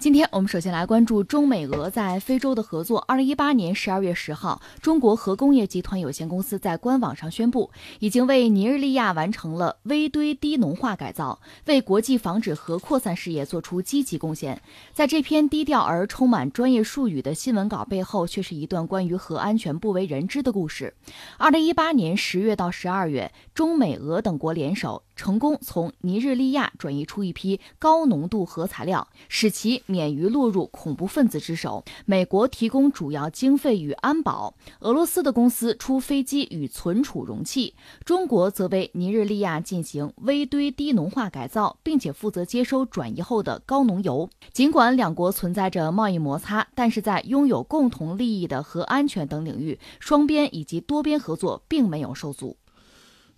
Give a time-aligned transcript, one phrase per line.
[0.00, 3.00] 今天我们首先来关注中美俄在非洲的合作。
[3.08, 7.68] 二零一八年十二月十号，中国核工业集团有限公司在官网上宣布，
[7.98, 14.62] 已经为尼日利亚完成了微堆低浓化改造，为国际防止核扩散事业做出积极贡献。
[14.92, 20.94] 在这篇低调而充满专业术语的新闻稿背后，却是一段关于核安全不为人知的故事。
[21.38, 25.02] 二零一八年十月到十二月，中美俄等国联手。
[25.18, 31.84] 成功从尼日利亚转移出一批高浓度核材料，使其免于落入恐怖分子之手。
[32.06, 44.30] 美国提供主要经费与安保，俄罗斯的公司出飞机与存储容器，中国则为尼日利亚进行微堆低浓化改造，并且负责接收转移后的高浓油。
[44.52, 52.56] 尽管两国存在着贸易摩擦，但是在拥有共同利益的核安全等领域，双边以及多边合作并没有受阻。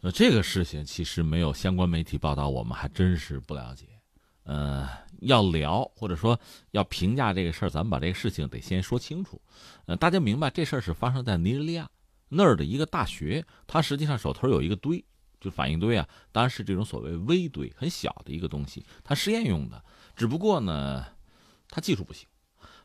[0.03, 3.87] 那这个事情其实没有相关媒体报道，我们还真是不了解。
[4.45, 4.89] 呃，
[5.21, 6.41] 要聊或者说
[6.71, 9.41] 要评价这个事儿，咱们把这个事情得先说清楚。
[9.85, 11.89] 呃，大家明白这事儿是发生在尼日利亚
[12.31, 15.05] 那儿的一个大学，它实际上手头有一个堆，
[15.39, 19.85] 就反应堆啊，当然是这种所谓微堆，很小的一个东西，它实验用的。
[20.17, 21.05] 只不过呢，
[21.69, 22.27] 它技术不行，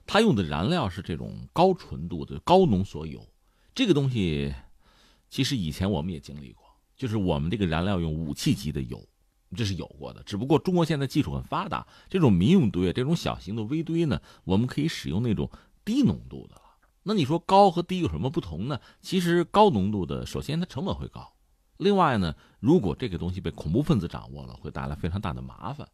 [0.06, 3.26] 它用的燃料是这种高纯度的高浓缩铀。
[3.74, 4.54] 这个东西
[5.30, 6.65] 其实以前我们也经历过。
[6.96, 9.06] 就是我们这个燃料用武器级的油，
[9.56, 10.24] 这是有过的。
[10.24, 15.50] 只不过中国现在技术很发达，这种民用堆、这种小型的微堆呢，我们可以使用那种
[15.84, 16.62] 低浓度的了。
[17.04, 18.80] 那你说高和低有什么不同呢？
[19.02, 21.34] 其实高浓度的，首先它成本会高，
[21.78, 25.88] 另外呢，如果这个东西被恐怖分子掌握了，会带来非常大的麻烦。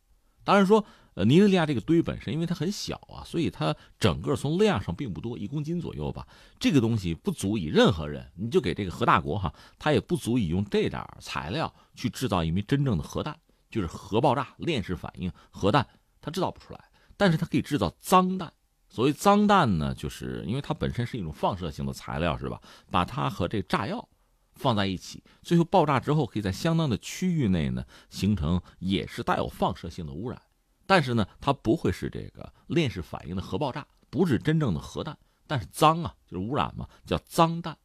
[0.44, 6.28] 当然说，呃，尼日利亚这个堆本身因为它很小啊，所以它整个从量上并不多，一公斤左右吧。
[6.60, 13.38] 这个东西不足以任何人，你就给这个核大国哈，它也不足以用这点材料去制造一枚真正的核弹，
[13.70, 15.86] 就是核爆炸、链式反应核弹，
[16.22, 16.84] 它制造不出来。
[17.18, 18.52] 但是它可以制造脏弹。
[18.90, 22.60] 所谓脏弹呢，就是因为它本身是一种放射性的材料，是吧？
[22.90, 24.08] 把它和这炸药。
[24.62, 30.40] 放在一起，最后爆炸之后，可以在相当的区域内呢形成也是带有放射性的污染，
[30.86, 35.18] 但是呢，它不会是这个链式反应的核爆炸，不是真正的核弹，
[35.48, 37.76] 但是脏啊，就是污染嘛，叫脏弹。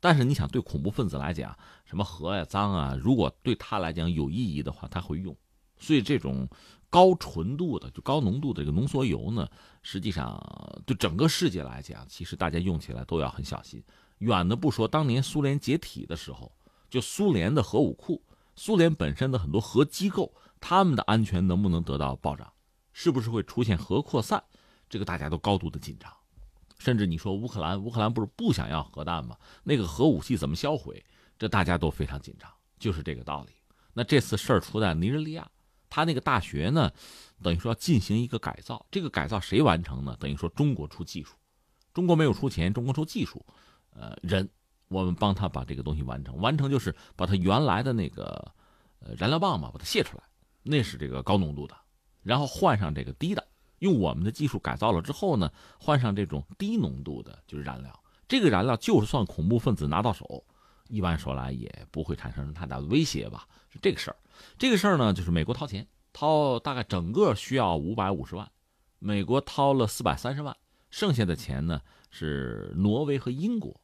[0.00, 1.56] 但是你想，对恐怖分子来讲，
[1.86, 5.34] 什么核呀、脏啊，如果对他来讲有意义的话，他会用。
[5.78, 6.46] 所以这种
[6.90, 9.48] 高纯度的、就高浓度的这个浓缩铀呢，
[9.82, 10.38] 实际上
[10.84, 13.82] 对整个世界来讲，其实大家用起来都要很小心。
[14.18, 16.52] 远的不说，当年苏联解体的时候，
[16.88, 18.22] 就苏联的核武库、
[18.54, 22.50] 苏联本身的很多核机构，他们的安全能不能得到保障？
[22.92, 24.42] 是不是会出现核扩散？
[24.88, 26.12] 这个大家都高度的紧张。
[26.78, 29.36] 甚至你说乌克兰，乌克兰不是不想要核弹吗？
[29.62, 31.04] 那个核武器怎么销毁？
[31.38, 32.48] 这大家都非常紧张，
[32.78, 33.52] 就是这个道理。
[33.92, 35.50] 那这次事儿出在尼日利亚，
[35.90, 36.92] 他那个大学呢，
[37.42, 38.84] 等于说要进行一个改造。
[38.90, 40.16] 这个改造谁完成呢？
[40.20, 41.34] 等于说中国出技术，
[41.92, 43.44] 中国没有出钱，中国出技术。
[43.94, 44.48] 呃，人，
[44.88, 48.52] 我们帮他把这个东西完成，完成就是把他原来的那个，
[48.98, 50.24] 呃，燃料棒嘛，把它卸出来，
[50.62, 51.74] 那是这个高浓度的，
[52.22, 53.46] 然后换上这个低的，
[53.78, 58.00] 用我们的技术改造了之后呢，换上这种低浓度的，就是燃料。
[58.26, 60.44] 这个燃料就是算恐怖分子拿到手，
[60.88, 63.46] 一般说来也不会产生太大的威胁吧？
[63.70, 64.16] 是这个事儿。
[64.58, 68.50] 这个事儿呢，就是美国掏钱，掏大概整个需要五百五十万，
[68.98, 70.56] 美国掏了四百三十万，
[70.90, 71.80] 剩下的钱呢
[72.10, 73.80] 是挪威和英国。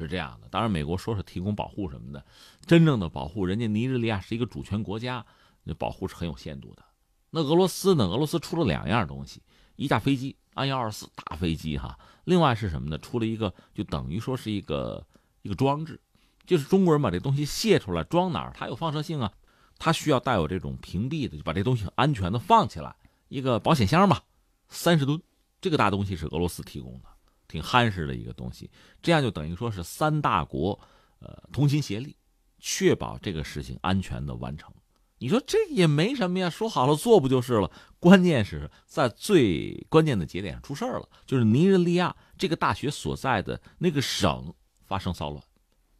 [0.00, 2.24] 是这样的，当然美国说是提供保护什么的，
[2.66, 5.24] 真正的保护，人家尼日利亚是一个主权国家，
[5.62, 6.82] 那保护是很有限度的。
[7.30, 8.06] 那俄罗斯呢？
[8.06, 9.40] 俄罗斯出了两样东西，
[9.76, 12.98] 一架飞机安幺二四大飞机哈，另外是什么呢？
[12.98, 15.06] 出了一个就等于说是一个
[15.42, 16.00] 一个装置，
[16.44, 18.52] 就是中国人把这东西卸出来装哪儿？
[18.56, 19.32] 它有放射性啊，
[19.78, 22.96] 它需要带有这种屏蔽的，就把这东西安全的放起来，
[23.28, 24.24] 一个保险箱吧，
[24.68, 25.22] 三十吨，
[25.60, 27.04] 这个大东西是俄罗斯提供的。
[27.50, 28.70] 挺憨实的一个东西，
[29.02, 30.78] 这样就等于说是三大国，
[31.18, 32.16] 呃，同心协力，
[32.60, 34.72] 确保这个事情安全的完成。
[35.18, 37.70] 你说这也没什么呀，说好了做不就是了？
[37.98, 44.54] 关键是在最关键的节点上出事了，就是尼日利亚这个大学所在的那个省
[44.86, 45.44] 发生骚乱，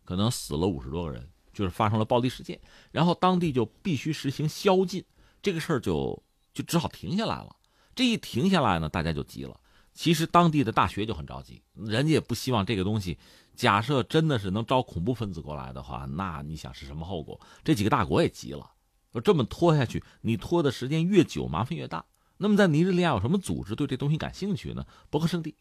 [0.05, 2.59] 可能死了五十多个人，就是发生了暴力事件，
[2.93, 5.05] 然后当地就必须实行宵禁，
[5.43, 6.23] 这个事儿就
[6.55, 7.55] 就只好停下来了。
[7.95, 9.61] 这一停下来呢，大家就急了。
[10.01, 13.19] 其实当地的大学就很着急，人家也不希望这个东西。
[13.55, 17.39] 假设真的是能招恐怖分子过来的话，那你想是什么后果？
[17.63, 18.71] 这几个大国也急了，
[19.13, 22.03] 说这么拖下去，你拖的时间越久，麻烦越大。
[22.39, 24.87] 那么在尼日利亚有什么组织对这东西感兴趣呢？
[25.11, 25.55] 伯克圣地，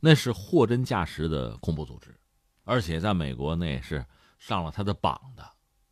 [0.00, 2.14] 那是货真价实的恐怖组织，
[2.64, 4.04] 而且在美国那也是
[4.38, 5.42] 上了他的榜的，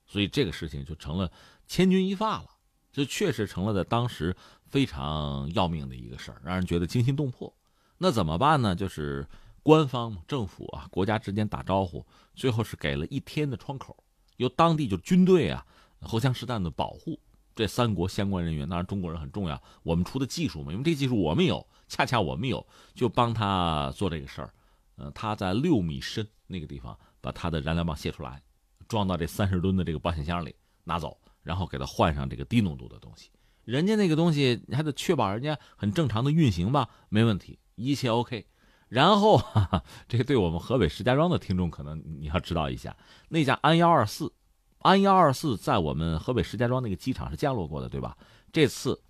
[0.05, 1.33] 所以这个事情就成了
[1.67, 2.51] 千钧一发了，
[2.93, 4.37] 就确实成了在当时。
[4.75, 7.55] 非常要命的一个事儿，让人觉得惊心动魄。
[7.97, 8.75] 那怎么办呢？
[8.75, 9.25] 就是
[9.63, 12.05] 官方政府啊，国家之间打招呼，
[12.35, 13.97] 最后是给了一天的窗口，
[14.37, 15.65] 由当地就军队啊，
[16.01, 17.17] 荷枪实弹的保护
[17.55, 18.69] 这三国相关人员。
[18.69, 22.67] 当然，中国人很重要，我们出的技术嘛，因为这技术我们有，恰恰我们有，
[22.97, 24.53] 就帮他做这个事儿。
[24.97, 28.43] 嗯，他在六米深那个地方把他的燃料棒卸出来，
[28.89, 33.31] 装到这三十吨的这个保险箱里拿走，然后给他换上这个低浓度的东西。
[33.65, 38.47] 人家那个东西你还得确保人家很正常的运行吧，没问题，一切 OK。
[38.89, 42.97] 然后，哈哈，这个对我们河北石家庄的听众可能你要知道一下，
[43.29, 44.33] 那架安幺二四，
[44.79, 48.17] 安幺二四在我们河北石家庄那个机场是降落过的，对吧？
[48.53, 49.01] 这次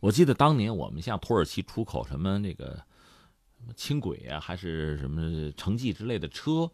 [0.00, 2.80] 我记得当年我们向土耳其出口什么那个。
[3.74, 6.70] 轻轨啊，还是什么城际之类的车，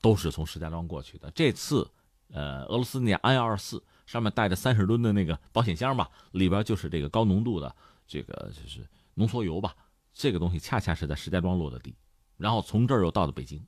[0.00, 1.30] 都是从石家庄过去的。
[1.30, 1.88] 这次，
[2.32, 7.74] 呃，俄罗斯那安幺二四上面带着三十吨的那个保险箱吧，里边就是这个高浓度的
[8.06, 9.74] 这个就是浓缩铀吧。
[10.12, 11.94] 这个东西恰恰是在石家庄落的地，
[12.36, 13.64] 然后从这儿又到了北京。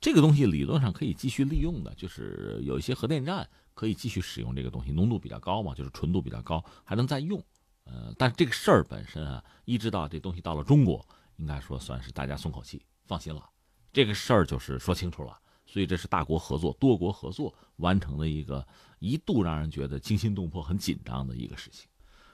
[0.00, 7.42] 这个东西理论上可以继续利用的，就是有一些核电站可以继续使用这个东西，浓度比较高嘛，就是纯度比较高，还能再用。
[7.84, 11.06] 呃，但是这个事儿本身啊，一直到这东西到了中国。
[11.38, 13.44] 应该说算是大家松口气，放心了。
[13.92, 18.66] 这个事儿就是说清楚了，所以这是大国合作、多国合作完成的一个
[19.00, 21.88] 一度让人觉得惊心动魄、很紧张的一个事情。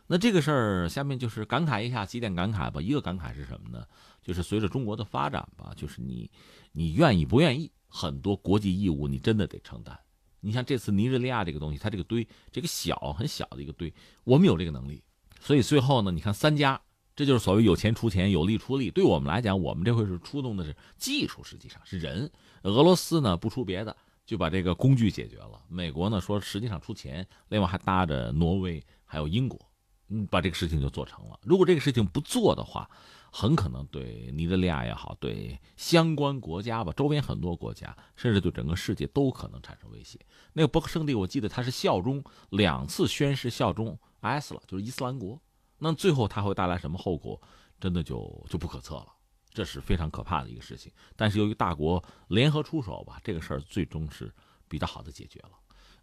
[0.06, 2.80] 那这个事儿下面就是感慨一下几点感慨吧。
[2.80, 3.84] 一个感慨是什么呢？
[4.22, 6.30] 就是随着中国的发展吧，就是你
[6.72, 9.98] 你愿意不愿意，很多国际义务你真的得承担。
[10.40, 13.92] 你像这次尼日利亚这个东西，它这个堆这个小很小的一个堆，
[14.24, 15.02] 我们有这个能力，
[15.40, 16.80] 所以最后呢，你看三家。
[17.14, 18.90] 这就是所谓有钱出钱，有力出力。
[18.90, 22.30] 对我们来讲，我们这回是出动的是技术，实际上是人。
[22.62, 25.60] 俄罗斯呢不出别的，就把这个工具解决了。
[25.68, 29.60] 美国呢说实际上出钱，另外还搭着挪威还有英国，
[30.08, 31.38] 嗯，把这个事情就做成了。
[31.42, 32.88] 如果这个事情不做的话，
[33.30, 40.18] 很可能对尼日利亚也好，对相关国家吧，周边很多国家，甚至对整个世界都可能产生威胁。
[40.52, 45.38] 那个伯克圣地，我记得他是效忠两次宣誓效忠 IS 了，就是伊斯兰国。
[45.82, 47.40] 那最后它会带来什么后果，
[47.80, 49.08] 真的就就不可测了，
[49.52, 50.92] 这是非常可怕的一个事情。
[51.16, 54.32] 但是由于大国联合出手吧，这个事儿最终是
[54.68, 55.50] 比较好的解决了。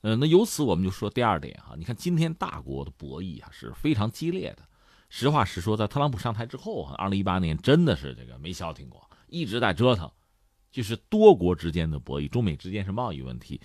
[0.01, 4.67] 呃，那由此我们就说第二点哈，你看今天大国的博弈啊是非常激烈的。
[5.07, 10.11] 实话实说，在特朗普上台之后啊，二零一八年真的是这个没消停过，一直在折腾，
[10.71, 13.59] 就是多国之间的博弈，中美之间是贸易问题。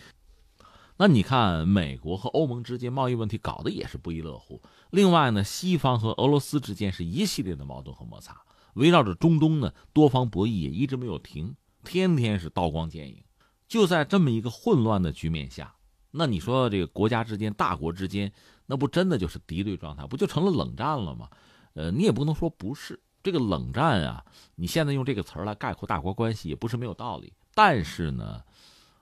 [0.96, 4.62] 那你看，美国和欧盟之间贸易问题搞得也是不亦乐乎。
[4.90, 8.40] 另外呢，西方和俄罗斯之间是一系列的矛盾和摩擦，
[8.74, 13.24] 围绕着中东呢，多方博弈也一直没有停，天天是刀光剑影。
[13.66, 15.74] 就在这么一个混乱的局面下，
[16.12, 18.32] 那你说这个国家之间、大国之间，
[18.66, 21.28] 那不真的就是敌对状态，不就成了冷战了吗？
[21.72, 24.24] 呃，你也不能说不是这个冷战啊。
[24.54, 27.32] 你现在用这个词儿来概括大国关系，也不是没有道理。
[27.52, 28.40] 但是呢，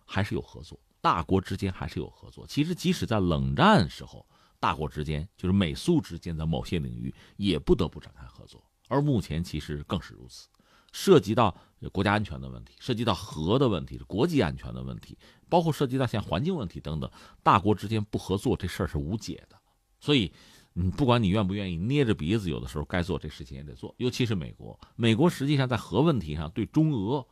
[0.07, 0.81] 还是有合作。
[1.03, 2.47] 大国之间还是有合作。
[2.47, 4.25] 其实，即使在冷战时候，
[4.59, 8.65] 大国之间就是美苏之间，在某些领域也不得不展开合作。
[8.89, 10.49] 而目前其实更是如此，
[10.93, 11.55] 涉及到
[11.91, 15.19] 国家安全的问题，涉及到核的问题，国际安全的问题，
[15.49, 17.11] 包括涉及到像环境问题等等，
[17.43, 19.57] 大国之间不合作这事儿是无解的。
[19.99, 20.33] 所以，
[20.75, 23.95] 嗯，不管你愿不愿意，捏着鼻子，有的时候该做这事情也得做。
[23.99, 27.27] 尤其是美国，美国实际上在核问题上对中俄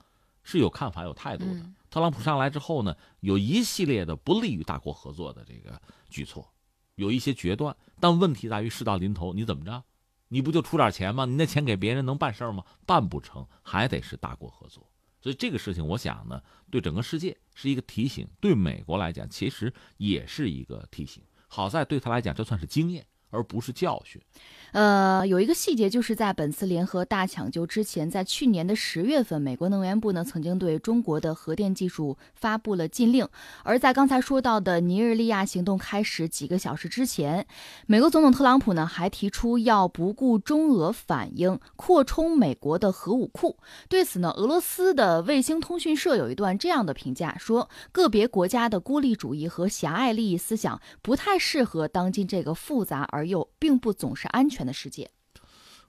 [0.50, 1.64] 是有看法、有态度的。
[1.88, 6.52] 特朗普上来之后呢，有一系列的不利于大国合作的这个举措，
[6.96, 7.76] 有一些决断。
[8.00, 9.84] 但问题在于事到临头，你怎么着？
[10.28, 11.24] 你不就出点钱吗？
[11.24, 12.64] 你那钱给别人能办事吗？
[12.84, 14.90] 办不成，还得是大国合作。
[15.20, 21.22] 所以这个事情，我想呢，对整个世界是一个提醒，对美国来讲，其实也是一个提醒。
[21.46, 23.06] 好在对他来讲，这算是经验。
[23.30, 24.20] 而不是教训。
[24.72, 33.26] 呃，有一个细节，就是在本次联合大抢救之前，在去年的十月份，美国能源部呢曾经对中国的核电技术发布了禁令。
[33.64, 37.44] 而在刚才说到的尼日利亚行动开始几个小时之前，
[37.86, 43.56] 美国总统特朗普呢还提出要不顾中俄反应，扩充美国的核武库。
[43.88, 53.19] 对此呢，俄罗斯的卫星通讯社有一段这样的评价，说个别国家的孤立主义和狭隘利益思想不太适合当今这个复杂而。
[53.20, 55.10] 而又并不总是安全的世界，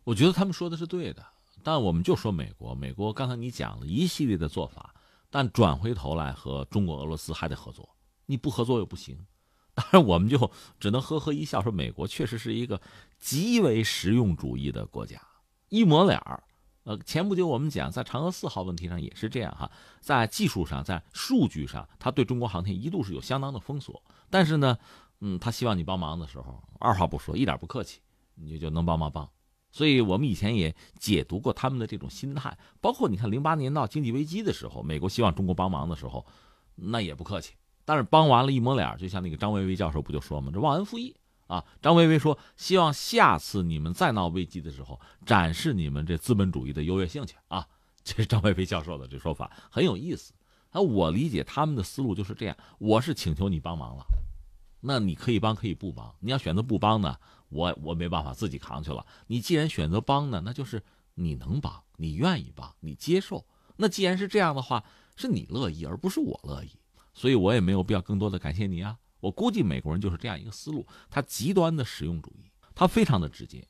[0.04, 1.26] 我觉得他们说的是对的。
[1.64, 4.94] 但我们就说美国，美国刚才你讲了一系列的做法，
[5.30, 7.88] 但转回头来和中国、俄罗斯还得合作，
[8.26, 9.18] 你不合作又不行。
[9.74, 12.82] 当然，我们就只能呵呵一笑，说美国确实是一个
[13.18, 15.22] 极为实用主义的国家，
[15.70, 16.44] 一抹脸儿。
[16.84, 19.72] 呃，前不久我们讲在嫦娥四号问题上也是这样哈，
[20.02, 24.78] 在技术上、在数据上，他对中国航天一度是有相当的封锁，但是呢。
[25.22, 28.01] 嗯，他希望你帮忙的时候，二话不说，一点不客气，
[28.36, 29.30] 你就就能帮忙帮。
[29.72, 36.25] 所以我们以前也解读过他们的这种心态，包括你看零八年闹经济危机的时候，美国希望中国帮忙的时候，
[36.75, 37.54] 那也不客气。
[37.86, 40.51] 但是帮完了，一抹脸，就像那个张维为教授不就说吗？
[40.54, 41.16] 这忘恩负义
[41.48, 41.63] 啊！
[41.82, 47.68] 张维为说，希望下次你们再闹危机的时候，展示你们这资本主义的优越性去啊！
[48.04, 50.34] 这是张维为教授的这说法很有意思。
[50.72, 54.06] 那我理解他们的思路就是这样：我是请求你帮忙了，
[54.82, 57.16] 那你可以帮可以不帮，你要选择不帮呢？
[57.50, 59.06] 我我没办法自己扛去了。
[59.28, 60.82] 你既然选择帮呢，那就是
[61.16, 63.46] 你能帮，你愿意帮，你接受。
[63.78, 64.84] 那既然是这样的话，
[65.16, 66.72] 是你乐意，而不是我乐意。
[67.14, 68.98] 所以我也没有必要更多的感谢你啊。
[69.20, 73.68] 我估计美国人就是这样一个思路，他极端的实用主义，他非常的直接。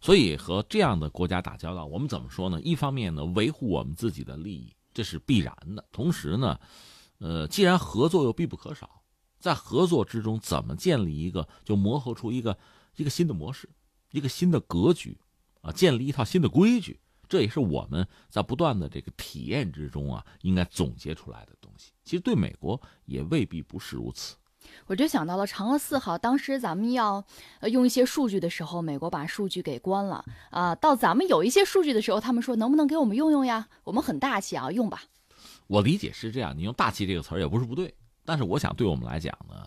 [0.00, 2.60] 所以和这样的国家打交道，我们怎么说呢？
[2.60, 6.60] 一方面呢，维护我们自己的利益，这是必然的；同时呢，
[7.18, 9.02] 呃，既然合作又必不可少，
[9.44, 12.56] 在合作之中怎么建立一个，就磨合出一个。
[12.96, 13.68] 一个新的模式，
[14.12, 15.18] 一个新的格局，
[15.60, 16.98] 啊，建立一套新的规矩，
[17.28, 21.90] 这也是我们在不断的这个体验之中啊，应该总结出来的东西。
[22.04, 24.36] 其实对美国也未必不是如此。
[24.86, 27.22] 我就想到了嫦娥四号，当时咱们要
[27.60, 30.74] 呃用一些数据的时候，美国把数据给关了啊。
[30.74, 33.68] 到咱们有一些数据的时候，他们说能不能给我们用用呀？
[33.82, 35.02] 我们很大气啊，用吧。
[35.66, 37.92] 我理解是这样，你用“大气”这个词儿也不是不对，
[38.24, 39.66] 但是我想对我们来讲呢。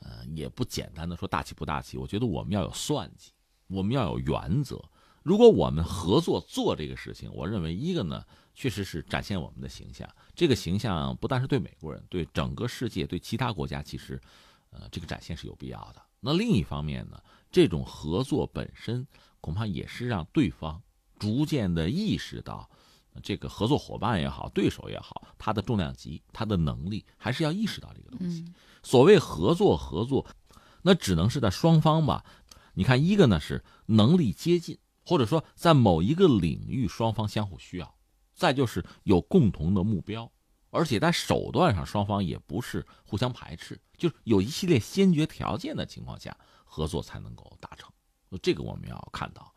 [0.00, 3.32] 呃，也不简单的说大气不大气，我觉得我们要有算计，
[3.66, 4.80] 我们要有原则。
[5.24, 8.24] 如果我们合作做这个事情，我认为一个呢，
[8.54, 10.08] 确实是展现我们的形象。
[10.36, 14.18] 这个形象不但是对美国人，对整个世界，对其他国家，其实，
[14.70, 16.00] 呃，这个展现是有必要的。
[16.20, 19.04] 那另一方面呢，这种合作本身
[19.40, 20.80] 恐怕也是让对方
[21.18, 22.70] 逐渐的意识到，
[23.22, 28.44] 这个合作伙伴也好，对手也好，他的重量级，他的能力，还是要意识到这个东西。
[28.82, 30.26] 所谓合作，合作，
[30.82, 32.24] 那只能是在双方吧。
[32.74, 37.86] 你看，一个呢是能力接近，或者说在某一个领域双方相互需要；
[38.34, 40.30] 再就是有共同的目标，
[40.70, 47.90] 而且在手段上双方也不是互相排斥，就是有一系列先决条件的情况下，合作才能够达成。
[48.42, 49.52] 这个我们要看到。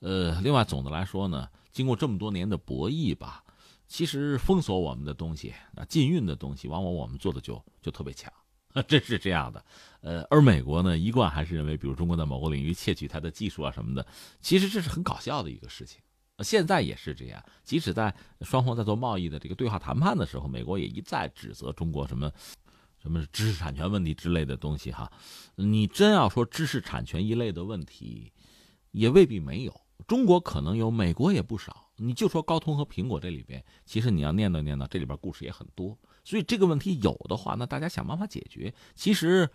[0.00, 3.42] 呃，另外总的来说呢，经过这么多年的博弈吧，
[3.86, 8.32] 其实封锁我们的东西啊，禁运的东西，往往我们做的就就特别强。
[8.86, 9.64] 真是这样的，
[10.02, 14.06] 呃，而美国呢，一贯还是认为，比如中国在某个领域窃取它的技术啊什么的，
[14.42, 15.98] 其实这是很搞笑的一个事情。
[16.40, 22.30] 现在也是这样，即使在双方在做贸易的这个对话谈判的时候，美国也一再指责中国什么
[23.00, 25.10] 什么知识产权问题之类的东西哈。
[25.54, 28.30] 你真要说知识产权一类的问题，
[28.90, 31.88] 也未必没有，中国可能有，美国也不少。
[31.96, 35.96] 你就说高通和苹果这里边，其实你要念叨念叨，这里边故事也很多。
[36.24, 38.72] 所以这个问题有的话，那大家想办法解决。
[38.94, 39.48] 其实，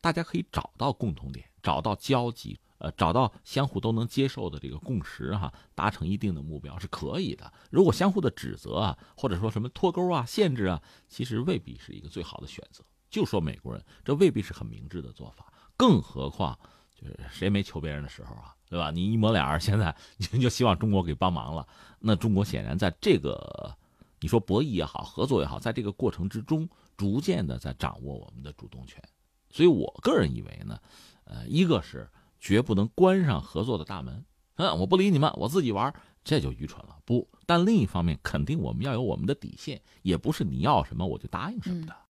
[0.00, 7.52] 大家可以找到共同点，找到交集，呃，找到相互都能接受的这个共识，哈，达成一定的目标是可以的。
[7.70, 12.84] 如果相互的指责啊，或者说什么脱钩啊、限制啊，其实未必是一个最好的选择。
[13.10, 15.52] 就说美国人，这未必是很明智的做法。
[15.76, 16.56] 更何况，
[17.00, 18.54] 就是谁没求别人的时候啊？
[18.68, 18.90] 对吧？
[18.90, 19.94] 你一抹脸儿，现在
[20.32, 21.66] 你就希望中国给帮忙了。
[21.98, 23.74] 那中国显然在这个，
[24.20, 29.02] 你说博弈也好，合作也好，在这个过程之中，逐渐的在掌握我们的主动权。
[29.50, 30.78] 所以我个人以为呢，
[31.24, 34.24] 呃，一个是绝不能关上合作的大门，
[34.56, 35.92] 嗯，我不理你们，我自己玩，
[36.22, 36.96] 这就愚蠢了。
[37.04, 41.96] 不但另一方面，肯定我们要有我们的底线，也不是你要什么我就答应什么的。